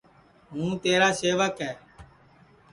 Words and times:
ہوں 0.51 0.69
تیرا 0.83 1.09
سیوک 1.19 1.55
ہے 1.65 1.73